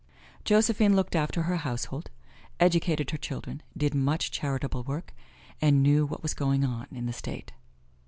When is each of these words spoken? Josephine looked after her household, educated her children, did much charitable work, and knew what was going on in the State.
Josephine 0.45 0.95
looked 0.95 1.15
after 1.15 1.43
her 1.43 1.57
household, 1.57 2.09
educated 2.59 3.11
her 3.11 3.19
children, 3.19 3.61
did 3.77 3.93
much 3.93 4.31
charitable 4.31 4.81
work, 4.83 5.13
and 5.61 5.83
knew 5.83 6.07
what 6.07 6.23
was 6.23 6.33
going 6.33 6.63
on 6.65 6.87
in 6.91 7.05
the 7.05 7.13
State. 7.13 7.51